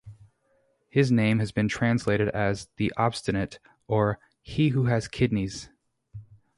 His 0.89 1.11
name 1.11 1.37
has 1.37 1.51
been 1.51 1.67
translated 1.67 2.29
as 2.29 2.69
"The 2.77 2.91
obstinate" 2.97 3.59
or 3.87 4.17
"He 4.41 4.69
who 4.69 4.85
has 4.85 5.07
kidneys. 5.07 5.69